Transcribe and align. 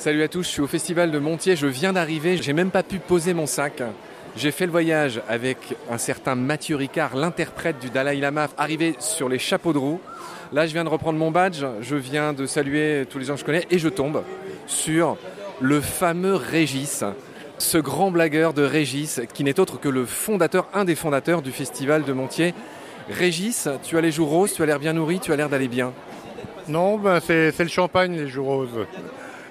Salut 0.00 0.22
à 0.22 0.28
tous, 0.28 0.44
je 0.44 0.48
suis 0.48 0.62
au 0.62 0.66
festival 0.66 1.10
de 1.10 1.18
Montier, 1.18 1.56
je 1.56 1.66
viens 1.66 1.92
d'arriver, 1.92 2.38
j'ai 2.38 2.54
même 2.54 2.70
pas 2.70 2.82
pu 2.82 2.98
poser 2.98 3.34
mon 3.34 3.44
sac. 3.44 3.82
J'ai 4.34 4.50
fait 4.50 4.64
le 4.64 4.72
voyage 4.72 5.20
avec 5.28 5.58
un 5.90 5.98
certain 5.98 6.34
Mathieu 6.34 6.76
Ricard, 6.76 7.16
l'interprète 7.16 7.78
du 7.80 7.90
Dalai 7.90 8.16
Lama, 8.16 8.48
arrivé 8.56 8.94
sur 8.98 9.28
les 9.28 9.38
chapeaux 9.38 9.74
de 9.74 9.78
roue. 9.78 10.00
Là, 10.54 10.66
je 10.66 10.72
viens 10.72 10.84
de 10.84 10.88
reprendre 10.88 11.18
mon 11.18 11.30
badge, 11.30 11.66
je 11.82 11.96
viens 11.96 12.32
de 12.32 12.46
saluer 12.46 13.04
tous 13.10 13.18
les 13.18 13.26
gens 13.26 13.34
que 13.34 13.40
je 13.40 13.44
connais 13.44 13.66
et 13.70 13.78
je 13.78 13.90
tombe 13.90 14.22
sur 14.66 15.18
le 15.60 15.82
fameux 15.82 16.34
Régis, 16.34 17.04
ce 17.58 17.76
grand 17.76 18.10
blagueur 18.10 18.54
de 18.54 18.62
Régis, 18.62 19.20
qui 19.34 19.44
n'est 19.44 19.60
autre 19.60 19.78
que 19.78 19.90
le 19.90 20.06
fondateur, 20.06 20.66
un 20.72 20.86
des 20.86 20.94
fondateurs 20.94 21.42
du 21.42 21.52
festival 21.52 22.04
de 22.04 22.14
Montier. 22.14 22.54
Régis, 23.10 23.68
tu 23.82 23.98
as 23.98 24.00
les 24.00 24.12
joues 24.12 24.24
roses, 24.24 24.54
tu 24.54 24.62
as 24.62 24.66
l'air 24.66 24.78
bien 24.78 24.94
nourri, 24.94 25.20
tu 25.20 25.30
as 25.30 25.36
l'air 25.36 25.50
d'aller 25.50 25.68
bien. 25.68 25.92
Non, 26.68 26.96
ben 26.96 27.20
c'est 27.20 27.58
le 27.58 27.68
champagne, 27.68 28.16
les 28.16 28.28
joues 28.28 28.44
roses. 28.44 28.86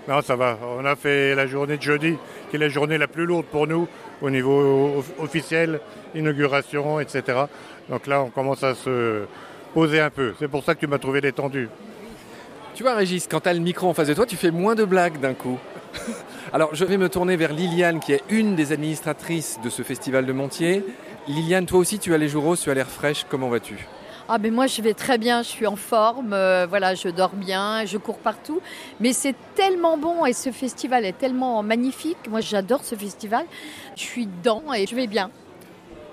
Non, 0.09 0.23
ça 0.23 0.35
va. 0.35 0.57
On 0.75 0.83
a 0.85 0.95
fait 0.95 1.35
la 1.35 1.45
journée 1.45 1.77
de 1.77 1.83
jeudi, 1.83 2.15
qui 2.49 2.55
est 2.55 2.59
la 2.59 2.67
journée 2.67 2.97
la 2.97 3.07
plus 3.07 3.27
lourde 3.27 3.45
pour 3.45 3.67
nous 3.67 3.87
au 4.23 4.31
niveau 4.31 5.03
officiel, 5.19 5.79
inauguration, 6.15 6.99
etc. 6.99 7.41
Donc 7.89 8.07
là, 8.07 8.23
on 8.23 8.31
commence 8.31 8.63
à 8.63 8.73
se 8.73 9.25
poser 9.71 9.99
un 9.99 10.09
peu. 10.09 10.33
C'est 10.39 10.47
pour 10.47 10.63
ça 10.63 10.73
que 10.73 10.79
tu 10.79 10.87
m'as 10.87 10.97
trouvé 10.97 11.21
détendu. 11.21 11.69
Tu 12.73 12.81
vois, 12.81 12.95
Régis, 12.95 13.27
quand 13.29 13.41
tu 13.41 13.49
as 13.49 13.53
le 13.53 13.59
micro 13.59 13.87
en 13.87 13.93
face 13.93 14.07
de 14.07 14.15
toi, 14.15 14.25
tu 14.25 14.35
fais 14.35 14.49
moins 14.49 14.73
de 14.73 14.83
blagues 14.83 15.19
d'un 15.19 15.35
coup. 15.35 15.59
Alors, 16.53 16.73
je 16.73 16.85
vais 16.85 16.97
me 16.97 17.07
tourner 17.07 17.35
vers 17.37 17.53
Liliane, 17.53 17.99
qui 17.99 18.13
est 18.13 18.23
une 18.31 18.55
des 18.55 18.71
administratrices 18.71 19.59
de 19.63 19.69
ce 19.69 19.83
festival 19.83 20.25
de 20.25 20.33
Montier. 20.33 20.83
Liliane, 21.27 21.67
toi 21.67 21.77
aussi, 21.77 21.99
tu 21.99 22.15
as 22.15 22.17
les 22.17 22.29
joues 22.29 22.41
roses, 22.41 22.61
tu 22.61 22.71
as 22.71 22.73
l'air 22.73 22.89
fraîche. 22.89 23.27
Comment 23.29 23.49
vas-tu? 23.49 23.77
Ah 24.29 24.37
mais 24.37 24.51
moi 24.51 24.67
je 24.67 24.81
vais 24.83 24.93
très 24.93 25.17
bien, 25.17 25.41
je 25.41 25.47
suis 25.47 25.65
en 25.65 25.75
forme, 25.75 26.33
euh, 26.33 26.67
voilà, 26.69 26.93
je 26.93 27.09
dors 27.09 27.33
bien, 27.33 27.83
je 27.85 27.97
cours 27.97 28.19
partout. 28.19 28.61
Mais 28.99 29.11
c'est 29.11 29.35
tellement 29.55 29.97
bon 29.97 30.23
et 30.25 30.33
ce 30.33 30.51
festival 30.51 31.03
est 31.03 31.17
tellement 31.17 31.63
magnifique. 31.63 32.17
Moi 32.29 32.39
j'adore 32.39 32.83
ce 32.83 32.93
festival. 32.93 33.45
Je 33.95 34.03
suis 34.03 34.27
dedans 34.27 34.63
et 34.73 34.85
je 34.85 34.95
vais 34.95 35.07
bien. 35.07 35.31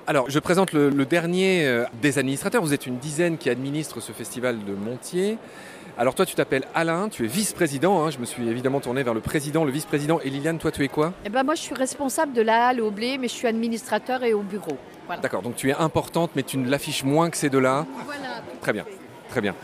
Alors, 0.09 0.31
je 0.31 0.39
présente 0.39 0.73
le, 0.73 0.89
le, 0.89 1.05
dernier 1.05 1.67
euh, 1.67 1.85
des 2.01 2.19
administrateurs. 2.19 2.63
Vous 2.63 2.73
êtes 2.73 2.87
une 2.87 2.99
dizaine 2.99 3.39
qui 3.39 3.51
administre 3.51 4.01
ce 4.01 4.13
festival 4.13 4.65
de 4.65 4.73
Montier. 4.73 5.37
Alors, 5.99 6.15
toi, 6.15 6.27
tu 6.27 6.35
t'appelles 6.35 6.65
Alain, 6.75 7.09
tu 7.09 7.25
es 7.25 7.27
vice-président. 7.27 8.05
Hein. 8.05 8.11
Je 8.11 8.19
me 8.19 8.27
suis 8.27 8.47
évidemment 8.49 8.81
tourné 8.81 9.03
vers 9.03 9.15
le 9.15 9.21
président, 9.21 9.65
le 9.65 9.71
vice-président. 9.71 10.21
Et 10.21 10.29
Liliane, 10.29 10.59
toi, 10.59 10.71
tu 10.71 10.85
es 10.85 10.89
quoi? 10.89 11.15
Eh 11.25 11.31
ben, 11.31 11.43
moi, 11.43 11.55
je 11.55 11.63
suis 11.63 11.75
responsable 11.75 12.35
de 12.35 12.43
la 12.43 12.67
halle 12.67 12.83
au 12.83 12.91
blé, 12.91 13.17
mais 13.17 13.29
je 13.29 13.33
suis 13.33 13.47
administrateur 13.47 14.23
et 14.23 14.35
au 14.35 14.43
bureau. 14.43 14.77
D'accord, 15.23 15.41
donc 15.41 15.57
tu 15.57 15.71
es 15.71 15.75
importante, 15.75 16.33
mais 16.37 16.43
tu 16.43 16.59
ne 16.59 16.69
l'affiches 16.69 17.03
moins 17.03 17.31
que 17.31 17.37
ces 17.39 17.49
deux-là. 17.49 17.87
Voilà. 18.05 18.43
Très 18.61 18.75
bien, 18.75 18.85
très 19.31 19.41
bien. 19.41 19.55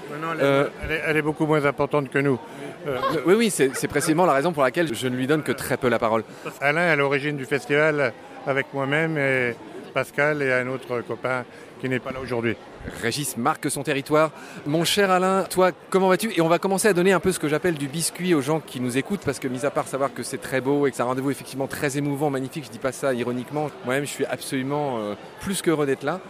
Euh, 0.41 0.69
elle, 1.07 1.17
est, 1.17 1.23
beaucoup 1.23 1.45
moins 1.45 1.67
importante 1.67 2.09
que 2.09 2.19
nous. 2.19 2.39
Euh, 2.87 2.99
oui, 3.27 3.35
oui, 3.35 3.51
c'est 3.51 3.89
précisément 3.89 4.25
la 4.25 4.33
raison 4.33 4.53
pour 4.53 4.63
laquelle 4.63 4.95
je 4.95 5.09
ne 5.09 5.17
lui 5.17 5.27
donne 5.27 5.43
que 5.43 5.53
très 5.53 5.77
peu 5.77 5.89
la 5.89 5.99
parole. 5.99 6.25
Alain 6.61 6.87
est 6.87 6.91
à 6.91 6.97
l'origine 6.97 7.37
du 7.37 7.45
festival 7.45 8.13
avec 8.47 8.73
moi-même 8.73 9.19
et 9.19 9.55
Pascal 9.93 10.43
et 10.43 10.53
un 10.53 10.67
autre 10.69 11.01
copain 11.03 11.45
qui 11.81 11.89
n'est 11.89 11.99
pas 11.99 12.13
là 12.13 12.21
aujourd'hui. 12.21 12.57
Régis 13.03 13.37
marque 13.37 13.71
son 13.71 13.83
territoire. 13.83 14.31
Mon 14.67 14.85
cher 14.85 15.11
Alain, 15.11 15.45
toi, 15.45 15.73
comment 15.91 16.09
vas-tu? 16.09 16.33
Et 16.37 16.41
on 16.41 16.49
va 16.49 16.59
commencer 16.59 16.89
à 16.89 16.93
donner 16.93 17.13
un 17.13 17.21
peu 17.21 17.33
ce 17.33 17.39
que 17.39 17.49
j'appelle 17.49 17.75
du 17.75 17.89
biscuit 17.89 18.35
aux 18.35 18.41
gens 18.41 18.61
qui 18.61 18.81
nous 18.81 18.99
écoutent, 18.99 19.23
parce 19.25 19.39
que, 19.39 19.49
mis 19.49 19.67
à 19.67 19.71
part 19.71 19.89
savoir 19.89 20.13
que 20.15 20.23
c'est 20.23 20.39
très 20.39 20.61
beau 20.61 20.87
et 20.87 20.91
que 20.91 20.97
c'est 20.97 21.03
un 21.03 21.07
rendez-vous 21.07 21.31
effectivement 21.31 21.67
très 21.67 21.99
émouvant, 21.99 22.31
magnifique, 22.31 22.65
je 22.65 22.71
dis 22.71 22.79
pas 22.79 22.93
ça 22.93 23.15
ironiquement, 23.15 23.71
moi-même 23.85 24.05
je 24.05 24.11
suis 24.11 24.25
absolument 24.25 24.99
euh, 24.99 25.15
plus 25.41 25.63
qu'heureux 25.63 25.87
d'être 25.87 26.05
là. 26.05 26.21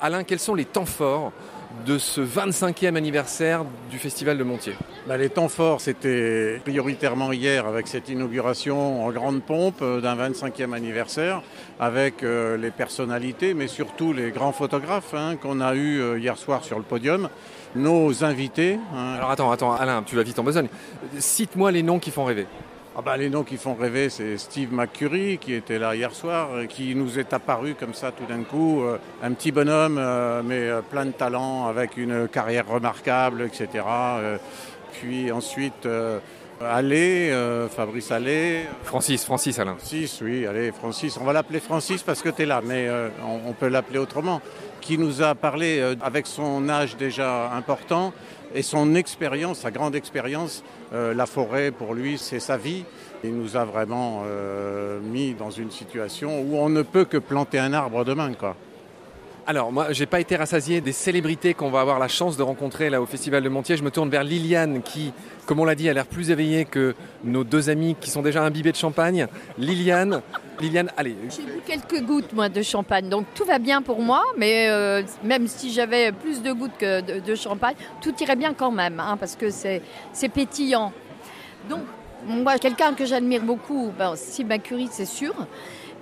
Alain, 0.00 0.24
quels 0.24 0.38
sont 0.38 0.54
les 0.54 0.64
temps 0.64 0.84
forts 0.84 1.32
de 1.86 1.98
ce 1.98 2.20
25e 2.20 2.96
anniversaire 2.96 3.64
du 3.90 3.98
Festival 3.98 4.38
de 4.38 4.44
Montier 4.44 4.74
bah, 5.06 5.16
Les 5.16 5.28
temps 5.28 5.48
forts, 5.48 5.80
c'était 5.80 6.60
prioritairement 6.64 7.32
hier 7.32 7.66
avec 7.66 7.88
cette 7.88 8.08
inauguration 8.08 9.04
en 9.04 9.10
grande 9.10 9.42
pompe 9.42 9.80
euh, 9.82 10.00
d'un 10.00 10.16
25e 10.16 10.72
anniversaire, 10.72 11.42
avec 11.78 12.22
euh, 12.22 12.56
les 12.56 12.70
personnalités, 12.70 13.54
mais 13.54 13.66
surtout 13.66 14.12
les 14.12 14.30
grands 14.30 14.52
photographes 14.52 15.14
hein, 15.14 15.36
qu'on 15.36 15.60
a 15.60 15.74
eu 15.74 16.00
euh, 16.00 16.18
hier 16.18 16.36
soir 16.36 16.64
sur 16.64 16.78
le 16.78 16.84
podium, 16.84 17.28
nos 17.74 18.24
invités. 18.24 18.78
Hein. 18.94 19.14
Alors 19.16 19.30
attends, 19.30 19.50
attends, 19.50 19.74
Alain, 19.74 20.02
tu 20.04 20.16
vas 20.16 20.22
vite 20.22 20.38
en 20.38 20.44
besogne. 20.44 20.68
Cite-moi 21.18 21.72
les 21.72 21.82
noms 21.82 21.98
qui 21.98 22.10
font 22.10 22.24
rêver. 22.24 22.46
Ah 23.00 23.00
bah, 23.00 23.16
les 23.16 23.30
noms 23.30 23.44
qui 23.44 23.58
font 23.58 23.74
rêver, 23.74 24.10
c'est 24.10 24.36
Steve 24.38 24.72
McCurry 24.72 25.38
qui 25.38 25.54
était 25.54 25.78
là 25.78 25.94
hier 25.94 26.12
soir, 26.12 26.48
qui 26.68 26.96
nous 26.96 27.20
est 27.20 27.32
apparu 27.32 27.76
comme 27.78 27.94
ça 27.94 28.10
tout 28.10 28.24
d'un 28.26 28.42
coup, 28.42 28.82
euh, 28.82 28.98
un 29.22 29.34
petit 29.34 29.52
bonhomme, 29.52 29.98
euh, 29.98 30.42
mais 30.44 30.68
euh, 30.68 30.80
plein 30.80 31.06
de 31.06 31.12
talent, 31.12 31.68
avec 31.68 31.96
une 31.96 32.26
carrière 32.26 32.66
remarquable, 32.66 33.42
etc. 33.42 33.84
puis 34.90 35.30
ensuite, 35.30 35.86
Allé, 36.60 37.32
Fabrice 37.70 38.10
Allé. 38.10 38.64
Francis, 38.82 39.24
Francis 39.24 39.56
Alain. 39.60 39.76
Francis, 39.76 40.20
oui, 40.20 40.44
allez, 40.44 40.72
Francis. 40.72 41.16
On 41.20 41.24
va 41.24 41.32
l'appeler 41.32 41.60
Francis 41.60 42.02
parce 42.02 42.20
que 42.20 42.30
tu 42.30 42.42
es 42.42 42.46
là, 42.46 42.60
mais 42.64 42.88
on, 43.46 43.52
peut 43.52 43.68
l'appeler 43.68 44.00
autrement. 44.00 44.42
Qui 44.80 44.98
nous 44.98 45.22
a 45.22 45.34
parlé 45.34 45.96
avec 46.00 46.26
son 46.26 46.68
âge 46.68 46.96
déjà 46.96 47.52
important 47.52 48.12
et 48.54 48.62
son 48.62 48.94
expérience, 48.94 49.60
sa 49.60 49.70
grande 49.70 49.94
expérience, 49.94 50.64
euh, 50.92 51.12
la 51.14 51.26
forêt 51.26 51.70
pour 51.70 51.94
lui 51.94 52.18
c'est 52.18 52.40
sa 52.40 52.56
vie. 52.56 52.84
Il 53.24 53.34
nous 53.36 53.56
a 53.56 53.64
vraiment 53.64 54.22
euh, 54.26 55.00
mis 55.00 55.34
dans 55.34 55.50
une 55.50 55.70
situation 55.70 56.40
où 56.40 56.56
on 56.56 56.68
ne 56.68 56.82
peut 56.82 57.04
que 57.04 57.18
planter 57.18 57.58
un 57.58 57.72
arbre 57.72 58.04
demain. 58.04 58.32
Quoi. 58.32 58.56
Alors 59.50 59.72
moi, 59.72 59.94
j'ai 59.94 60.04
pas 60.04 60.20
été 60.20 60.36
rassasié 60.36 60.82
des 60.82 60.92
célébrités 60.92 61.54
qu'on 61.54 61.70
va 61.70 61.80
avoir 61.80 61.98
la 61.98 62.08
chance 62.08 62.36
de 62.36 62.42
rencontrer 62.42 62.90
là 62.90 63.00
au 63.00 63.06
Festival 63.06 63.42
de 63.42 63.48
Montier. 63.48 63.78
Je 63.78 63.82
me 63.82 63.90
tourne 63.90 64.10
vers 64.10 64.22
Liliane 64.22 64.82
qui, 64.82 65.10
comme 65.46 65.58
on 65.58 65.64
l'a 65.64 65.74
dit, 65.74 65.88
a 65.88 65.94
l'air 65.94 66.04
plus 66.04 66.30
éveillée 66.30 66.66
que 66.66 66.94
nos 67.24 67.44
deux 67.44 67.70
amis 67.70 67.96
qui 67.98 68.10
sont 68.10 68.20
déjà 68.20 68.42
imbibés 68.42 68.72
de 68.72 68.76
champagne. 68.76 69.26
Liliane, 69.56 70.20
Liliane, 70.60 70.90
allez. 70.98 71.16
J'ai 71.34 71.44
bu 71.44 71.62
quelques 71.66 72.04
gouttes 72.04 72.34
moi 72.34 72.50
de 72.50 72.60
champagne, 72.60 73.08
donc 73.08 73.24
tout 73.34 73.46
va 73.46 73.58
bien 73.58 73.80
pour 73.80 74.02
moi. 74.02 74.22
Mais 74.36 74.68
euh, 74.68 75.00
même 75.24 75.46
si 75.46 75.72
j'avais 75.72 76.12
plus 76.12 76.42
de 76.42 76.52
gouttes 76.52 76.76
que 76.78 77.00
de, 77.00 77.34
champagne, 77.34 77.76
tout 78.02 78.12
irait 78.20 78.36
bien 78.36 78.52
quand 78.52 78.70
même, 78.70 79.00
hein, 79.00 79.16
parce 79.18 79.34
que 79.34 79.48
c'est 79.48 79.80
pétillant. 80.28 80.92
Donc 81.70 81.80
moi, 82.26 82.58
quelqu'un 82.58 82.92
que 82.92 83.06
j'admire 83.06 83.40
beaucoup, 83.40 83.92
ben, 83.98 84.14
Sylvain 84.14 84.58
Curie, 84.58 84.90
c'est 84.90 85.06
sûr, 85.06 85.34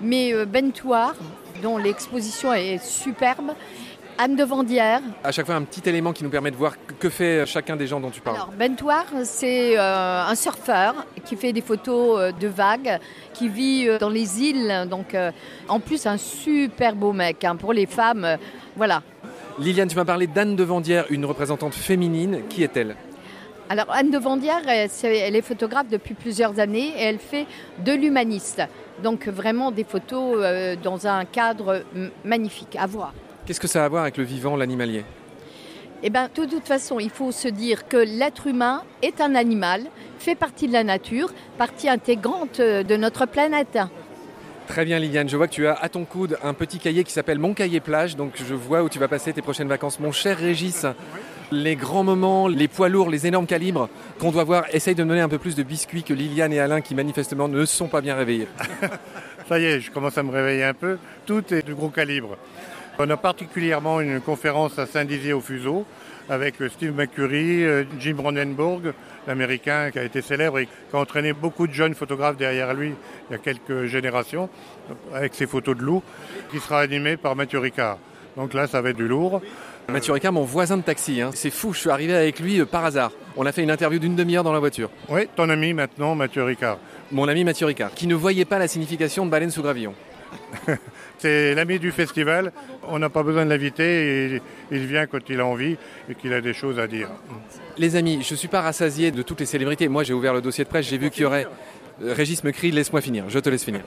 mais 0.00 0.32
euh, 0.32 0.44
Bentoir, 0.44 1.14
dont 1.62 1.78
l'exposition 1.78 2.52
est 2.52 2.82
superbe. 2.84 3.52
Anne 4.18 4.36
de 4.36 4.44
Vandière. 4.44 5.02
À 5.24 5.32
chaque 5.32 5.46
fois, 5.46 5.56
un 5.56 5.62
petit 5.62 5.86
élément 5.88 6.12
qui 6.12 6.24
nous 6.24 6.30
permet 6.30 6.50
de 6.50 6.56
voir 6.56 6.74
que 6.98 7.10
fait 7.10 7.44
chacun 7.44 7.76
des 7.76 7.86
gens 7.86 8.00
dont 8.00 8.10
tu 8.10 8.20
parles. 8.20 8.36
Alors, 8.36 8.52
Bentoir, 8.58 9.04
c'est 9.24 9.78
euh, 9.78 10.22
un 10.26 10.34
surfeur 10.34 10.94
qui 11.24 11.36
fait 11.36 11.52
des 11.52 11.60
photos 11.60 12.18
euh, 12.18 12.32
de 12.32 12.48
vagues, 12.48 12.98
qui 13.34 13.48
vit 13.48 13.86
euh, 13.88 13.98
dans 13.98 14.08
les 14.08 14.40
îles. 14.42 14.86
Donc, 14.88 15.16
en 15.68 15.80
plus, 15.80 16.06
un 16.06 16.16
super 16.16 16.94
beau 16.94 17.12
mec. 17.12 17.44
Hein, 17.44 17.56
pour 17.56 17.72
les 17.72 17.86
femmes, 17.86 18.38
voilà. 18.76 19.02
Liliane, 19.58 19.88
tu 19.88 19.96
m'as 19.96 20.04
parlé 20.04 20.26
d'Anne 20.26 20.56
de 20.56 20.64
Vandière, 20.64 21.06
une 21.10 21.24
représentante 21.24 21.74
féminine. 21.74 22.40
Qui 22.48 22.62
est-elle? 22.62 22.96
Alors 23.68 23.90
Anne 23.90 24.10
de 24.10 24.18
Vandière, 24.18 24.62
elle 24.68 25.34
est 25.34 25.42
photographe 25.42 25.88
depuis 25.90 26.14
plusieurs 26.14 26.60
années 26.60 26.92
et 26.96 27.02
elle 27.02 27.18
fait 27.18 27.46
de 27.84 27.92
l'humaniste. 27.92 28.62
Donc 29.02 29.28
vraiment 29.28 29.70
des 29.70 29.84
photos 29.84 30.38
euh, 30.38 30.76
dans 30.82 31.06
un 31.06 31.24
cadre 31.24 31.84
magnifique 32.24 32.76
à 32.78 32.86
voir. 32.86 33.12
Qu'est-ce 33.44 33.60
que 33.60 33.68
ça 33.68 33.82
a 33.82 33.86
à 33.86 33.88
voir 33.88 34.02
avec 34.02 34.16
le 34.16 34.24
vivant, 34.24 34.56
l'animalier? 34.56 35.04
Eh 36.02 36.10
bien, 36.10 36.28
de 36.34 36.44
toute 36.44 36.66
façon, 36.66 36.98
il 36.98 37.10
faut 37.10 37.32
se 37.32 37.48
dire 37.48 37.88
que 37.88 37.96
l'être 37.96 38.46
humain 38.46 38.82
est 39.02 39.20
un 39.20 39.34
animal, 39.34 39.82
fait 40.18 40.34
partie 40.34 40.68
de 40.68 40.72
la 40.72 40.84
nature, 40.84 41.32
partie 41.56 41.88
intégrante 41.88 42.60
de 42.60 42.96
notre 42.96 43.26
planète. 43.26 43.78
Très 44.66 44.84
bien 44.84 44.98
Liliane, 44.98 45.28
je 45.28 45.36
vois 45.36 45.46
que 45.46 45.52
tu 45.52 45.66
as 45.68 45.74
à 45.74 45.88
ton 45.88 46.04
coude 46.04 46.38
un 46.42 46.52
petit 46.52 46.78
cahier 46.78 47.04
qui 47.04 47.12
s'appelle 47.12 47.38
Mon 47.38 47.54
cahier 47.54 47.78
plage, 47.80 48.16
donc 48.16 48.32
je 48.34 48.54
vois 48.54 48.82
où 48.82 48.88
tu 48.88 48.98
vas 48.98 49.06
passer 49.06 49.32
tes 49.32 49.40
prochaines 49.40 49.68
vacances. 49.68 50.00
Mon 50.00 50.10
cher 50.10 50.36
Régis, 50.36 50.86
les 51.52 51.76
grands 51.76 52.04
moments, 52.04 52.48
les 52.48 52.68
poids 52.68 52.88
lourds, 52.88 53.10
les 53.10 53.26
énormes 53.26 53.46
calibres 53.46 53.88
qu'on 54.18 54.30
doit 54.30 54.44
voir. 54.44 54.64
Essaye 54.72 54.94
de 54.94 55.04
me 55.04 55.08
donner 55.08 55.20
un 55.20 55.28
peu 55.28 55.38
plus 55.38 55.54
de 55.54 55.62
biscuits 55.62 56.02
que 56.02 56.14
Liliane 56.14 56.52
et 56.52 56.60
Alain 56.60 56.80
qui 56.80 56.94
manifestement 56.94 57.48
ne 57.48 57.64
sont 57.64 57.88
pas 57.88 58.00
bien 58.00 58.14
réveillés. 58.14 58.48
Ça 59.48 59.58
y 59.58 59.64
est, 59.64 59.80
je 59.80 59.90
commence 59.90 60.18
à 60.18 60.22
me 60.22 60.32
réveiller 60.32 60.64
un 60.64 60.74
peu. 60.74 60.98
Tout 61.24 61.54
est 61.54 61.66
de 61.66 61.72
gros 61.72 61.90
calibre. 61.90 62.36
On 62.98 63.08
a 63.10 63.16
particulièrement 63.16 64.00
une 64.00 64.20
conférence 64.20 64.78
à 64.78 64.86
Saint-Dizier 64.86 65.32
au 65.32 65.40
Fuseau 65.40 65.84
avec 66.28 66.56
Steve 66.70 66.92
McCurry, 66.92 67.64
euh, 67.64 67.84
Jim 68.00 68.16
Ronenberg, 68.18 68.92
l'américain 69.26 69.90
qui 69.90 69.98
a 69.98 70.02
été 70.02 70.22
célèbre 70.22 70.58
et 70.58 70.66
qui 70.66 70.96
a 70.96 70.98
entraîné 70.98 71.32
beaucoup 71.32 71.66
de 71.66 71.72
jeunes 71.72 71.94
photographes 71.94 72.36
derrière 72.36 72.74
lui 72.74 72.94
il 73.28 73.32
y 73.32 73.36
a 73.36 73.38
quelques 73.38 73.86
générations, 73.86 74.48
avec 75.14 75.34
ses 75.34 75.46
photos 75.46 75.76
de 75.76 75.82
loups, 75.82 76.02
qui 76.50 76.58
sera 76.58 76.80
animé 76.80 77.16
par 77.16 77.36
Mathieu 77.36 77.58
Ricard. 77.58 77.98
Donc 78.36 78.54
là, 78.54 78.66
ça 78.66 78.80
va 78.80 78.90
être 78.90 78.96
du 78.96 79.08
lourd. 79.08 79.40
Mathieu 79.88 80.12
Ricard, 80.12 80.32
mon 80.32 80.42
voisin 80.42 80.76
de 80.76 80.82
taxi. 80.82 81.20
Hein. 81.20 81.30
C'est 81.32 81.50
fou, 81.50 81.72
je 81.72 81.78
suis 81.78 81.90
arrivé 81.90 82.14
avec 82.14 82.40
lui 82.40 82.60
euh, 82.60 82.66
par 82.66 82.84
hasard. 82.84 83.12
On 83.36 83.46
a 83.46 83.52
fait 83.52 83.62
une 83.62 83.70
interview 83.70 84.00
d'une 84.00 84.16
demi-heure 84.16 84.42
dans 84.42 84.52
la 84.52 84.58
voiture. 84.58 84.90
Oui, 85.08 85.28
ton 85.36 85.48
ami 85.48 85.74
maintenant, 85.74 86.16
Mathieu 86.16 86.42
Ricard. 86.42 86.78
Mon 87.12 87.28
ami 87.28 87.44
Mathieu 87.44 87.66
Ricard, 87.66 87.94
qui 87.94 88.08
ne 88.08 88.16
voyait 88.16 88.44
pas 88.44 88.58
la 88.58 88.66
signification 88.66 89.24
de 89.24 89.30
baleine 89.30 89.50
sous 89.50 89.62
gravillon. 89.62 89.94
C'est 91.18 91.54
l'ami 91.54 91.78
du 91.78 91.92
festival. 91.92 92.52
On 92.88 92.98
n'a 92.98 93.08
pas 93.08 93.22
besoin 93.22 93.44
de 93.44 93.50
l'inviter. 93.50 94.40
Il 94.70 94.86
vient 94.86 95.06
quand 95.06 95.30
il 95.30 95.40
a 95.40 95.46
envie 95.46 95.76
et 96.10 96.14
qu'il 96.14 96.32
a 96.32 96.40
des 96.40 96.52
choses 96.52 96.78
à 96.78 96.88
dire. 96.88 97.08
Les 97.78 97.94
amis, 97.96 98.22
je 98.22 98.34
ne 98.34 98.36
suis 98.36 98.48
pas 98.48 98.60
rassasié 98.60 99.12
de 99.12 99.22
toutes 99.22 99.40
les 99.40 99.46
célébrités. 99.46 99.88
Moi, 99.88 100.02
j'ai 100.02 100.12
ouvert 100.12 100.34
le 100.34 100.40
dossier 100.40 100.64
de 100.64 100.68
presse. 100.68 100.86
J'ai 100.86 100.98
vu 100.98 101.10
qu'il 101.10 101.22
y 101.22 101.26
aurait 101.26 101.46
Régis 102.00 102.44
me 102.44 102.50
crie, 102.50 102.70
laisse-moi 102.72 103.00
finir, 103.00 103.24
je 103.28 103.38
te 103.38 103.48
laisse 103.48 103.64
finir. 103.64 103.80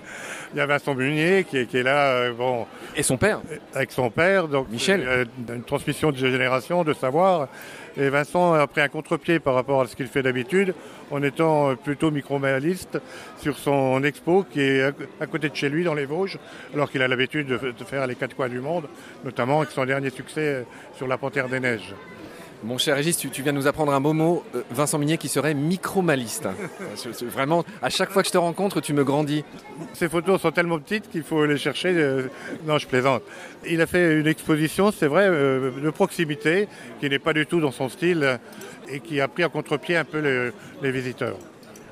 Il 0.53 0.57
y 0.57 0.61
a 0.61 0.65
Vincent 0.65 0.95
Munier 0.95 1.43
qui 1.43 1.57
est, 1.59 1.65
qui 1.67 1.77
est 1.77 1.83
là, 1.83 2.07
euh, 2.13 2.33
bon, 2.33 2.65
Et 2.95 3.03
son 3.03 3.17
père 3.17 3.39
avec 3.75 3.91
son 3.91 4.09
père, 4.09 4.47
donc 4.47 4.67
Michel. 4.71 5.03
euh, 5.07 5.25
une 5.47 5.61
transmission 5.63 6.11
de 6.11 6.17
génération, 6.17 6.83
de 6.83 6.93
savoir. 6.93 7.47
Et 7.97 8.09
Vincent 8.09 8.53
a 8.53 8.65
pris 8.65 8.81
un 8.81 8.87
contre-pied 8.87 9.39
par 9.39 9.53
rapport 9.53 9.81
à 9.81 9.87
ce 9.87 9.95
qu'il 9.95 10.07
fait 10.07 10.23
d'habitude, 10.23 10.73
en 11.11 11.21
étant 11.21 11.69
euh, 11.69 11.75
plutôt 11.75 12.09
micromaliste 12.09 12.97
sur 13.39 13.57
son 13.59 14.03
expo 14.03 14.43
qui 14.43 14.61
est 14.61 14.81
à- 14.83 14.91
à 15.21 15.27
côté 15.27 15.49
de 15.49 15.55
chez 15.55 15.69
lui 15.69 15.83
dans 15.83 15.93
les 15.93 16.05
Vosges, 16.05 16.39
alors 16.73 16.89
qu'il 16.89 17.03
a 17.03 17.07
l'habitude 17.07 17.45
de, 17.47 17.57
de 17.57 17.83
faire 17.83 18.07
les 18.07 18.15
quatre 18.15 18.35
coins 18.35 18.49
du 18.49 18.59
monde, 18.59 18.85
notamment 19.23 19.59
avec 19.59 19.69
son 19.71 19.85
dernier 19.85 20.09
succès 20.09 20.41
euh, 20.41 20.63
sur 20.95 21.07
la 21.07 21.17
Panthère 21.19 21.47
des 21.47 21.59
Neiges. 21.59 21.93
Mon 22.61 22.77
cher 22.77 22.97
Régis, 22.97 23.15
tu, 23.15 23.29
tu 23.29 23.41
viens 23.41 23.53
de 23.53 23.57
nous 23.57 23.67
apprendre 23.67 23.93
un 23.93 24.01
beau 24.01 24.11
mot, 24.11 24.43
euh, 24.53 24.63
Vincent 24.69 24.97
Minier 24.99 25.17
qui 25.17 25.29
serait 25.29 25.53
micromaliste. 25.53 26.47
Vraiment, 27.21 27.63
à 27.81 27.89
chaque 27.89 28.09
fois 28.11 28.21
que 28.21 28.27
je 28.27 28.33
te 28.33 28.37
rencontre, 28.37 28.81
tu 28.81 28.93
me 28.93 29.05
grandis. 29.05 29.45
Ces 29.93 30.09
photos 30.09 30.41
sont 30.41 30.51
tellement 30.51 30.77
petites 30.77 31.09
qu'il 31.09 31.23
faut 31.23 31.45
les 31.45 31.57
chercher. 31.57 31.93
euh, 31.95 32.23
Non, 32.67 32.77
je 32.77 32.85
plaisante. 32.85 33.23
Il 33.65 33.79
a 33.81 33.87
fait 33.87 34.19
une 34.19 34.27
exposition, 34.27 34.91
c'est 34.91 35.07
vrai, 35.07 35.27
euh, 35.27 35.71
de 35.71 35.89
proximité, 35.89 36.67
qui 36.99 37.09
n'est 37.09 37.19
pas 37.19 37.31
du 37.31 37.45
tout 37.45 37.61
dans 37.61 37.71
son 37.71 37.87
style 37.87 38.39
et 38.91 38.99
qui 38.99 39.21
a 39.21 39.29
pris 39.29 39.43
à 39.43 39.49
contre-pied 39.49 39.95
un 39.95 40.03
peu 40.05 40.19
le- 40.19 40.51
les 40.81 40.91
visiteurs. 40.91 41.37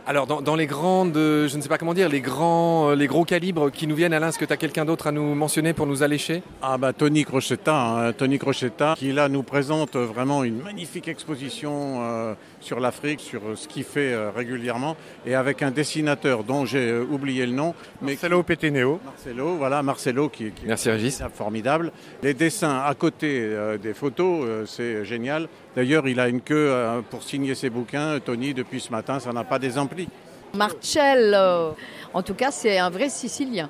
Alors, 0.10 0.26
dans, 0.26 0.56
les 0.56 0.68
grandes, 0.68 1.18
euh, 1.18 1.50
je 1.50 1.58
ne 1.58 1.62
sais 1.62 1.68
pas 1.68 1.78
comment 1.78 1.94
dire, 1.94 2.08
les 2.08 2.22
grands, 2.22 2.92
euh, 2.92 2.96
les 2.96 3.08
gros 3.08 3.26
calibres 3.26 3.70
qui 3.70 3.88
nous 3.88 3.96
viennent, 3.96 4.14
Alain, 4.14 4.30
est-ce 4.30 4.40
que 4.40 4.46
tu 4.46 4.54
as 4.54 4.56
quelqu'un 4.56 4.86
d'autre 4.86 5.08
à 5.08 5.12
nous 5.12 5.36
mentionner 5.36 5.74
pour 5.74 5.86
nous 5.86 6.02
allécher? 6.02 6.44
Ah 6.62 6.78
bah 6.78 6.94
Tony 6.94 7.26
Crochetta, 7.26 7.76
hein, 7.76 8.14
Tony 8.14 8.40
Crochetta, 8.40 8.96
qui 8.98 9.12
là 9.12 9.28
nous 9.28 9.44
présente 9.44 9.98
vraiment 9.98 10.46
une 10.46 10.62
magnifique 10.62 11.10
exposition 11.10 11.98
euh, 12.00 12.36
sur 12.60 12.80
l'Afrique, 12.80 13.20
sur 13.20 13.42
euh, 13.46 13.56
ce 13.56 13.68
qu'il 13.68 13.84
fait 13.84 14.14
euh, 14.14 14.32
régulièrement, 14.36 14.96
et 15.26 15.36
avec 15.36 15.62
un 15.62 15.72
dessinateur 15.72 16.44
dont 16.44 16.66
j'ai 16.66 16.90
euh, 16.90 17.04
oublié 17.04 17.46
le 17.46 17.54
nom, 17.54 17.74
mais 18.02 18.14
Marcelo 18.14 18.44
Péténéo. 18.44 19.00
Marcelo, 19.06 19.56
voilà 19.56 19.84
Marcelo 19.84 20.30
qui, 20.30 20.52
qui 20.52 20.66
Merci 20.66 20.90
Régis. 20.90 21.22
est 21.22 21.30
formidable. 21.30 21.92
Les 22.24 22.34
dessins 22.34 22.82
à 22.86 22.94
côté 22.96 23.50
des 23.82 23.94
photos, 23.94 24.68
c'est 24.70 25.06
génial. 25.06 25.48
D'ailleurs, 25.76 26.08
il 26.08 26.20
a 26.20 26.28
une 26.28 26.42
queue 26.42 26.74
pour 27.10 27.24
signer 27.24 27.56
ses 27.56 27.70
bouquins. 27.70 28.20
Tony, 28.20 28.54
depuis 28.54 28.80
ce 28.80 28.92
matin, 28.92 29.20
ça 29.20 29.32
n'a 29.32 29.44
pas 29.44 29.60
des 29.60 29.78
amplis. 29.78 30.08
Marcello. 30.56 31.76
En 32.14 32.24
tout 32.24 32.34
cas, 32.34 32.52
c'est 32.52 32.78
un 32.78 32.90
vrai 32.90 33.10
Sicilien. 33.10 33.70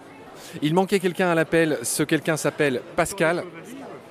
Il 0.61 0.73
manquait 0.73 0.99
quelqu'un 0.99 1.29
à 1.29 1.35
l'appel, 1.35 1.79
ce 1.83 2.03
quelqu'un 2.03 2.37
s'appelle 2.37 2.81
Pascal. 2.95 3.43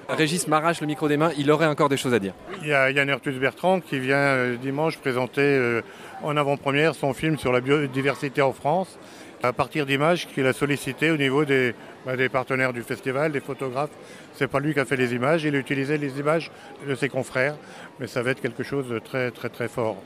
Régis 0.08 0.47
m'arrache 0.47 0.81
le 0.81 0.87
micro 0.87 1.08
des 1.08 1.17
mains, 1.17 1.32
il 1.37 1.50
aurait 1.50 1.67
encore 1.67 1.88
des 1.88 1.97
choses 1.97 2.14
à 2.14 2.20
dire. 2.20 2.32
Il 2.62 2.69
y 2.69 2.73
a 2.73 2.91
Yann 2.91 3.08
Ertus 3.08 3.37
Bertrand 3.37 3.81
qui 3.81 3.99
vient 3.99 4.17
euh, 4.17 4.56
dimanche 4.56 4.99
présenter 4.99 5.43
euh, 5.43 5.82
en 6.23 6.37
avant-première 6.37 6.94
son 6.94 7.12
film 7.12 7.38
sur 7.38 7.53
la 7.53 7.61
biodiversité 7.61 8.41
en 8.41 8.53
France, 8.53 8.99
à 9.43 9.53
partir 9.53 9.85
d'images 9.85 10.29
qu'il 10.29 10.47
a 10.47 10.53
sollicitées 10.53 11.11
au 11.11 11.17
niveau 11.17 11.44
des, 11.44 11.75
bah, 12.05 12.17
des 12.17 12.29
partenaires 12.29 12.73
du 12.73 12.82
festival, 12.82 13.32
des 13.32 13.41
photographes. 13.41 13.91
C'est 14.35 14.47
pas 14.47 14.61
lui 14.61 14.75
qui 14.75 14.81
a 14.81 14.85
fait 14.85 14.97
les 14.97 15.12
images, 15.12 15.43
il 15.43 15.56
a 15.56 15.58
utilisé 15.58 15.99
les 15.99 16.20
images 16.20 16.52
de 16.87 16.94
ses 16.94 17.09
confrères, 17.09 17.56
mais 17.99 18.06
ça 18.06 18.23
va 18.23 18.31
être 18.31 18.41
quelque 18.41 18.62
chose 18.62 18.88
de 18.88 19.00
très 19.00 19.32
très 19.32 19.49
très 19.49 19.69
fort. 19.69 19.97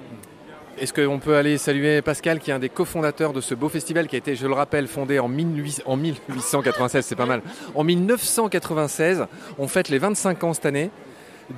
Est-ce 0.79 0.95
qu'on 0.95 1.19
peut 1.19 1.37
aller 1.37 1.59
saluer 1.59 2.01
Pascal, 2.01 2.39
qui 2.39 2.51
est 2.51 2.55
un 2.55 2.59
des 2.59 2.71
cofondateurs 2.71 3.33
de 3.33 3.41
ce 3.41 3.55
beau 3.55 3.69
festival 3.69 4.07
qui 4.07 4.17
a 4.17 4.19
été, 4.19 4.35
je 4.35 4.47
le 4.47 4.55
rappelle, 4.55 4.87
fondé 4.87 5.19
en, 5.19 5.29
18 5.29 5.83
en 5.85 5.97
1896, 5.97 7.05
c'est 7.05 7.17
pas 7.17 7.27
mal. 7.27 7.43
En 7.75 7.85
1996, 7.85 9.27
on 9.59 9.69
fête 9.69 9.89
les 9.91 9.99
25 9.99 10.43
ans 10.45 10.55
cette 10.55 10.67
année. 10.67 10.91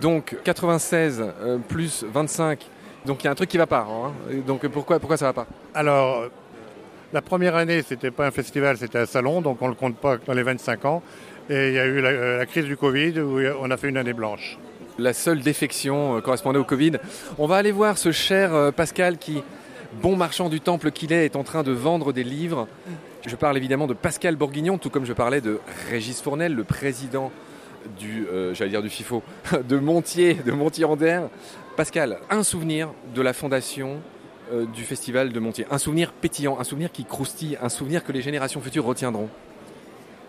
Donc 0.00 0.36
96 0.42 1.22
euh, 1.42 1.58
plus 1.58 2.04
25, 2.10 2.66
donc 3.04 3.22
il 3.22 3.26
y 3.26 3.28
a 3.28 3.30
un 3.30 3.34
truc 3.34 3.50
qui 3.50 3.58
va 3.58 3.66
pas. 3.66 3.86
hein. 3.88 4.12
Donc 4.46 4.66
pourquoi, 4.68 4.98
pourquoi 4.98 5.18
ça 5.18 5.26
va 5.26 5.32
pas? 5.34 5.46
Alors, 5.74 6.24
la 7.12 7.20
première 7.20 7.54
année, 7.54 7.82
c'était 7.86 8.10
pas 8.10 8.26
un 8.26 8.30
festival, 8.30 8.78
c'était 8.78 8.98
un 8.98 9.06
salon, 9.06 9.42
donc 9.42 9.58
on 9.60 9.68
le 9.68 9.74
compte 9.74 9.96
pas 9.96 10.16
dans 10.16 10.32
les 10.32 10.42
25 10.42 10.84
ans. 10.86 11.02
Et 11.50 11.68
il 11.68 11.74
y 11.74 11.78
a 11.78 11.84
eu 11.84 12.00
la, 12.00 12.08
euh, 12.08 12.38
la 12.38 12.46
crise 12.46 12.64
du 12.64 12.76
Covid 12.76 13.20
où 13.20 13.38
on 13.60 13.70
a 13.70 13.76
fait 13.76 13.90
une 13.90 13.98
année 13.98 14.14
blanche. 14.14 14.56
La 15.02 15.14
seule 15.14 15.40
défection 15.40 16.16
euh, 16.16 16.20
correspondait 16.20 16.60
au 16.60 16.64
Covid. 16.64 16.92
On 17.36 17.48
va 17.48 17.56
aller 17.56 17.72
voir 17.72 17.98
ce 17.98 18.12
cher 18.12 18.54
euh, 18.54 18.70
Pascal 18.70 19.18
qui, 19.18 19.42
bon 20.00 20.14
marchand 20.14 20.48
du 20.48 20.60
temple 20.60 20.92
qu'il 20.92 21.12
est, 21.12 21.24
est 21.24 21.34
en 21.34 21.42
train 21.42 21.64
de 21.64 21.72
vendre 21.72 22.12
des 22.12 22.22
livres. 22.22 22.68
Je 23.26 23.34
parle 23.34 23.56
évidemment 23.56 23.88
de 23.88 23.94
Pascal 23.94 24.36
Bourguignon, 24.36 24.78
tout 24.78 24.90
comme 24.90 25.04
je 25.04 25.12
parlais 25.12 25.40
de 25.40 25.58
Régis 25.90 26.22
Fournel, 26.22 26.54
le 26.54 26.62
président 26.62 27.32
du, 27.98 28.28
euh, 28.32 28.52
dire 28.52 28.80
du 28.80 28.90
FIFO, 28.90 29.24
de 29.68 29.76
Montier, 29.76 30.34
de 30.34 30.52
Montier-en-Der. 30.52 31.28
Pascal, 31.76 32.20
un 32.30 32.44
souvenir 32.44 32.90
de 33.12 33.22
la 33.22 33.32
fondation 33.32 34.00
du 34.74 34.84
festival 34.84 35.32
de 35.32 35.40
Montier, 35.40 35.66
un 35.70 35.78
souvenir 35.78 36.12
pétillant, 36.12 36.58
un 36.60 36.64
souvenir 36.64 36.92
qui 36.92 37.04
croustille, 37.04 37.58
un 37.60 37.70
souvenir 37.70 38.04
que 38.04 38.12
les 38.12 38.20
générations 38.20 38.60
futures 38.60 38.84
retiendront. 38.84 39.30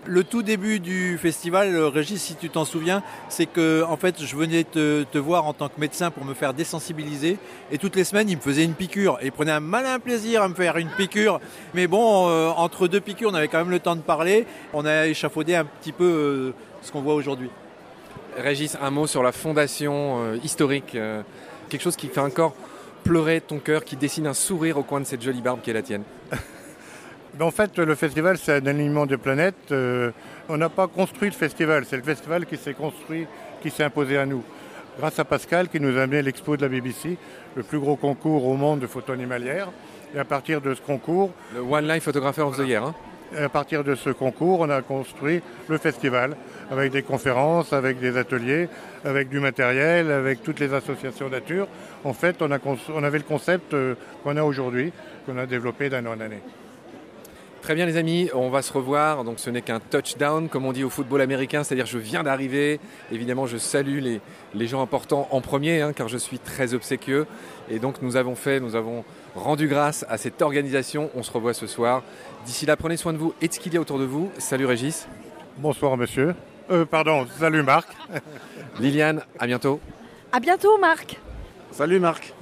Le 0.05 0.23
tout 0.23 0.43
début 0.43 0.79
du 0.79 1.17
festival, 1.17 1.73
euh, 1.73 1.87
Régis, 1.87 2.21
si 2.21 2.35
tu 2.35 2.49
t'en 2.49 2.65
souviens, 2.65 3.01
c'est 3.29 3.45
que 3.45 3.83
en 3.87 3.95
fait, 3.95 4.23
je 4.23 4.35
venais 4.35 4.63
te, 4.63 5.03
te 5.03 5.17
voir 5.17 5.45
en 5.45 5.53
tant 5.53 5.69
que 5.69 5.79
médecin 5.79 6.11
pour 6.11 6.25
me 6.25 6.33
faire 6.33 6.53
désensibiliser. 6.53 7.37
Et 7.71 7.77
toutes 7.77 7.95
les 7.95 8.03
semaines, 8.03 8.29
il 8.29 8.35
me 8.35 8.41
faisait 8.41 8.65
une 8.65 8.73
piqûre. 8.73 9.17
Et 9.21 9.27
il 9.27 9.31
prenait 9.31 9.51
un 9.51 9.61
malin 9.61 9.99
plaisir 9.99 10.41
à 10.41 10.49
me 10.49 10.55
faire 10.55 10.77
une 10.77 10.89
piqûre. 10.89 11.39
Mais 11.73 11.87
bon, 11.87 12.27
euh, 12.27 12.49
entre 12.49 12.87
deux 12.87 12.99
piqûres, 12.99 13.29
on 13.31 13.35
avait 13.35 13.47
quand 13.47 13.59
même 13.59 13.71
le 13.71 13.79
temps 13.79 13.95
de 13.95 14.01
parler. 14.01 14.45
On 14.73 14.85
a 14.85 15.07
échafaudé 15.07 15.55
un 15.55 15.65
petit 15.65 15.93
peu 15.93 16.03
euh, 16.03 16.53
ce 16.81 16.91
qu'on 16.91 17.01
voit 17.01 17.15
aujourd'hui. 17.15 17.49
Régis, 18.37 18.77
un 18.81 18.89
mot 18.89 19.07
sur 19.07 19.23
la 19.23 19.31
fondation 19.31 20.23
euh, 20.23 20.37
historique, 20.43 20.95
euh, 20.95 21.21
quelque 21.69 21.81
chose 21.81 21.95
qui 21.95 22.07
fait 22.07 22.19
encore 22.19 22.55
pleurer 23.03 23.41
ton 23.41 23.59
cœur, 23.59 23.83
qui 23.83 23.95
dessine 23.95 24.27
un 24.27 24.33
sourire 24.33 24.77
au 24.77 24.83
coin 24.83 24.99
de 24.99 25.05
cette 25.05 25.21
jolie 25.21 25.41
barbe 25.41 25.61
qui 25.61 25.69
est 25.69 25.73
la 25.73 25.81
tienne. 25.81 26.03
Mais 27.37 27.43
en 27.43 27.51
fait, 27.51 27.79
le 27.79 27.95
festival, 27.95 28.37
c'est 28.37 28.57
un 28.57 28.65
alignement 28.67 29.05
de 29.07 29.15
planètes. 29.15 29.71
Euh, 29.71 30.11
on 30.49 30.57
n'a 30.57 30.69
pas 30.69 30.87
construit 30.87 31.29
le 31.29 31.35
festival, 31.35 31.83
c'est 31.85 31.97
le 31.97 32.03
festival 32.03 32.45
qui 32.45 32.57
s'est 32.57 32.75
construit, 32.75 33.25
qui 33.61 33.71
s'est 33.71 33.83
imposé 33.83 34.17
à 34.17 34.25
nous. 34.25 34.43
Grâce 34.99 35.17
à 35.17 35.25
Pascal 35.25 35.67
qui 35.69 35.79
nous 35.79 35.97
a 35.97 36.03
amené 36.03 36.21
l'expo 36.21 36.55
de 36.55 36.61
la 36.61 36.69
BBC, 36.69 37.17
le 37.55 37.63
plus 37.63 37.79
gros 37.79 37.95
concours 37.95 38.45
au 38.45 38.53
monde 38.55 38.81
de 38.81 38.87
photos 38.87 39.15
animalières. 39.15 39.69
Et 40.15 40.19
à 40.19 40.25
partir 40.25 40.61
de 40.61 40.75
ce 40.75 40.81
concours, 40.81 41.31
Le 41.55 41.61
One 41.61 41.87
Life 41.87 42.03
Photographer 42.03 42.43
of 42.43 42.57
the 42.57 42.67
Year. 42.67 42.83
hein. 42.83 42.93
à 43.35 43.49
partir 43.49 43.83
de 43.83 43.95
ce 43.95 44.11
concours, 44.11 44.59
on 44.59 44.69
a 44.69 44.83
construit 44.83 45.41
le 45.67 45.79
festival 45.79 46.37
avec 46.69 46.91
des 46.91 47.01
conférences, 47.01 47.73
avec 47.73 47.99
des 47.99 48.15
ateliers, 48.15 48.69
avec 49.03 49.29
du 49.29 49.39
matériel, 49.39 50.11
avec 50.11 50.43
toutes 50.43 50.59
les 50.59 50.71
associations 50.71 51.29
nature. 51.29 51.67
En 52.03 52.13
fait, 52.13 52.43
on, 52.43 52.51
a 52.51 52.59
on 52.93 53.03
avait 53.03 53.17
le 53.17 53.23
concept 53.23 53.73
euh, 53.73 53.95
qu'on 54.23 54.37
a 54.37 54.43
aujourd'hui, 54.43 54.93
qu'on 55.25 55.39
a 55.39 55.47
développé 55.47 55.89
d'année 55.89 56.09
en 56.09 56.19
année. 56.19 56.41
Très 57.63 57.75
bien 57.75 57.85
les 57.85 57.95
amis, 57.95 58.29
on 58.33 58.49
va 58.49 58.61
se 58.61 58.73
revoir. 58.73 59.23
Donc 59.23 59.39
ce 59.39 59.49
n'est 59.49 59.61
qu'un 59.61 59.79
touchdown, 59.79 60.49
comme 60.49 60.65
on 60.65 60.73
dit 60.73 60.83
au 60.83 60.89
football 60.89 61.21
américain, 61.21 61.63
c'est-à-dire 61.63 61.85
je 61.85 61.97
viens 61.97 62.21
d'arriver. 62.21 62.81
Évidemment, 63.09 63.47
je 63.47 63.55
salue 63.55 63.99
les, 63.99 64.19
les 64.53 64.67
gens 64.67 64.81
importants 64.81 65.29
en 65.31 65.39
premier, 65.39 65.79
hein, 65.79 65.93
car 65.93 66.09
je 66.09 66.17
suis 66.17 66.39
très 66.39 66.73
obséquieux. 66.73 67.25
Et 67.69 67.79
donc 67.79 68.01
nous 68.01 68.17
avons 68.17 68.35
fait, 68.35 68.59
nous 68.59 68.75
avons 68.75 69.05
rendu 69.33 69.69
grâce 69.69 70.05
à 70.09 70.17
cette 70.17 70.41
organisation. 70.41 71.09
On 71.15 71.23
se 71.23 71.31
revoit 71.31 71.53
ce 71.53 71.65
soir. 71.65 72.03
D'ici 72.45 72.65
là, 72.65 72.75
prenez 72.75 72.97
soin 72.97 73.13
de 73.13 73.17
vous 73.17 73.33
et 73.41 73.47
de 73.47 73.53
ce 73.53 73.61
qu'il 73.61 73.73
y 73.73 73.77
a 73.77 73.79
autour 73.79 73.97
de 73.97 74.03
vous. 74.03 74.29
Salut 74.39 74.65
Régis, 74.65 75.07
Bonsoir 75.57 75.95
monsieur. 75.95 76.35
Euh, 76.69 76.83
pardon, 76.83 77.25
salut 77.39 77.63
Marc. 77.63 77.87
Liliane, 78.81 79.23
à 79.39 79.47
bientôt. 79.47 79.79
À 80.33 80.41
bientôt, 80.41 80.77
Marc. 80.79 81.17
Salut 81.71 82.01
Marc 82.01 82.33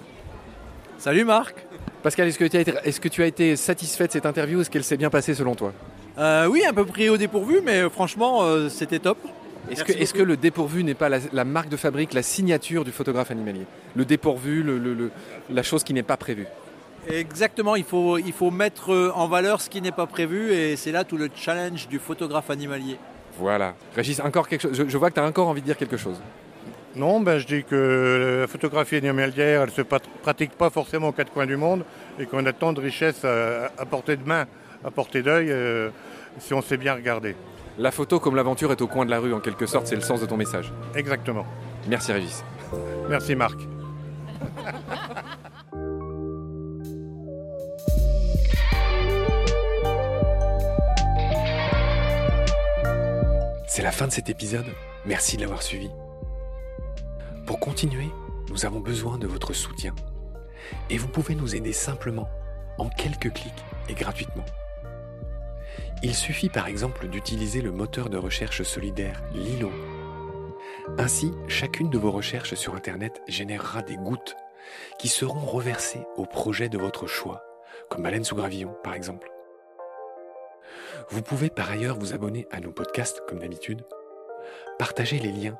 Salut 0.97 1.25
Marc 1.25 1.67
Pascal, 2.03 2.27
est-ce 2.27 2.39
que, 2.39 2.45
tu 2.45 2.57
as 2.57 2.61
été, 2.61 2.73
est-ce 2.83 2.99
que 2.99 3.07
tu 3.09 3.21
as 3.21 3.27
été 3.27 3.55
satisfait 3.55 4.07
de 4.07 4.11
cette 4.11 4.25
interview? 4.25 4.59
Est-ce 4.61 4.69
qu'elle 4.71 4.83
s'est 4.83 4.97
bien 4.97 5.09
passée 5.11 5.35
selon 5.35 5.53
toi? 5.55 5.71
Euh, 6.17 6.47
Oui, 6.47 6.63
un 6.67 6.73
peu 6.73 6.85
pris 6.85 7.09
au 7.09 7.17
dépourvu, 7.17 7.61
mais 7.63 7.87
franchement, 7.89 8.43
euh, 8.43 8.69
c'était 8.69 8.99
top. 8.99 9.17
Est-ce 9.69 10.13
que, 10.13 10.23
le 10.23 10.35
dépourvu 10.37 10.83
n'est 10.83 10.95
pas 10.95 11.07
la, 11.07 11.19
la 11.31 11.45
marque 11.45 11.69
de 11.69 11.77
fabrique, 11.77 12.13
la 12.13 12.23
signature 12.23 12.83
du 12.83 12.91
photographe 12.91 13.29
animalier? 13.29 13.65
Le 13.95 14.05
dépourvu, 14.05 14.63
le- 14.63 14.79
le- 14.79 14.95
le- 14.95 15.11
la 15.51 15.61
chose 15.61 15.83
qui 15.83 15.93
n'est 15.93 16.01
pas 16.03 16.17
prévue 16.17 16.47
Exactement, 17.07 17.75
il 17.75 17.83
faut, 17.83 18.17
il 18.17 18.31
faut 18.33 18.51
mettre 18.51 18.91
euh, 18.93 19.11
en 19.15 19.27
valeur 19.27 19.59
ce 19.61 19.69
qui 19.69 19.81
n'est 19.81 19.91
pas 19.91 20.05
prévu 20.07 20.51
et 20.53 20.75
c'est 20.75 20.91
là 20.91 21.03
tout 21.03 21.17
le 21.17 21.29
challenge 21.35 21.87
du 21.87 21.97
photographe 21.99 22.49
animalier. 22.49 22.97
Voilà. 23.39 23.73
Régis, 23.95 24.19
encore 24.19 24.47
quelque 24.47 24.61
chose. 24.61 24.71
Je, 24.75 24.87
je 24.87 24.97
vois 24.97 25.09
que 25.09 25.15
tu 25.15 25.19
as 25.19 25.25
encore 25.25 25.47
envie 25.47 25.61
de 25.61 25.65
dire 25.65 25.77
quelque 25.77 25.97
chose. 25.97 26.19
Non, 26.95 27.21
ben, 27.21 27.37
je 27.37 27.47
dis 27.47 27.63
que 27.63 28.39
la 28.41 28.47
photographie 28.47 28.97
animalière, 28.97 29.61
elle 29.61 29.69
ne 29.69 29.73
se 29.73 29.81
pratique 29.81 30.51
pas 30.51 30.69
forcément 30.69 31.09
aux 31.09 31.13
quatre 31.13 31.31
coins 31.31 31.45
du 31.45 31.55
monde 31.55 31.83
et 32.19 32.25
qu'on 32.25 32.45
a 32.45 32.53
tant 32.53 32.73
de 32.73 32.81
richesses 32.81 33.23
à, 33.23 33.71
à 33.77 33.85
portée 33.85 34.17
de 34.17 34.27
main, 34.27 34.45
à 34.83 34.91
portée 34.91 35.21
d'œil, 35.21 35.47
euh, 35.49 35.89
si 36.39 36.53
on 36.53 36.61
sait 36.61 36.77
bien 36.77 36.93
regarder. 36.93 37.35
La 37.77 37.91
photo 37.91 38.19
comme 38.19 38.35
l'aventure 38.35 38.71
est 38.71 38.81
au 38.81 38.87
coin 38.87 39.05
de 39.05 39.09
la 39.11 39.19
rue, 39.19 39.33
en 39.33 39.39
quelque 39.39 39.65
sorte, 39.65 39.87
c'est 39.87 39.95
le 39.95 40.01
sens 40.01 40.19
de 40.19 40.25
ton 40.25 40.35
message. 40.37 40.73
Exactement. 40.95 41.45
Merci 41.87 42.11
Régis. 42.11 42.43
Merci 43.09 43.35
Marc. 43.35 43.57
C'est 53.67 53.81
la 53.81 53.91
fin 53.91 54.07
de 54.07 54.11
cet 54.11 54.29
épisode. 54.29 54.65
Merci 55.05 55.37
de 55.37 55.41
l'avoir 55.41 55.63
suivi. 55.63 55.89
Pour 57.51 57.59
continuer, 57.59 58.07
nous 58.49 58.65
avons 58.65 58.79
besoin 58.79 59.17
de 59.17 59.27
votre 59.27 59.51
soutien. 59.51 59.93
Et 60.89 60.97
vous 60.97 61.09
pouvez 61.09 61.35
nous 61.35 61.53
aider 61.53 61.73
simplement 61.73 62.29
en 62.77 62.87
quelques 62.87 63.33
clics 63.33 63.65
et 63.89 63.93
gratuitement. 63.93 64.45
Il 66.01 66.15
suffit 66.15 66.47
par 66.47 66.67
exemple 66.67 67.09
d'utiliser 67.09 67.59
le 67.59 67.73
moteur 67.73 68.09
de 68.09 68.17
recherche 68.17 68.63
solidaire 68.63 69.21
Lilo. 69.33 69.69
Ainsi, 70.97 71.33
chacune 71.49 71.89
de 71.89 71.97
vos 71.97 72.11
recherches 72.11 72.53
sur 72.53 72.73
Internet 72.73 73.21
générera 73.27 73.81
des 73.81 73.97
gouttes 73.97 74.37
qui 74.97 75.09
seront 75.09 75.45
reversées 75.45 76.05
au 76.15 76.25
projet 76.25 76.69
de 76.69 76.77
votre 76.77 77.05
choix, 77.05 77.43
comme 77.89 78.03
Baleine 78.03 78.23
sous 78.23 78.35
gravillon 78.35 78.73
par 78.81 78.93
exemple. 78.93 79.29
Vous 81.09 81.21
pouvez 81.21 81.49
par 81.49 81.69
ailleurs 81.69 81.99
vous 81.99 82.13
abonner 82.13 82.47
à 82.49 82.61
nos 82.61 82.71
podcasts 82.71 83.21
comme 83.27 83.39
d'habitude, 83.39 83.81
partager 84.79 85.19
les 85.19 85.33
liens, 85.33 85.59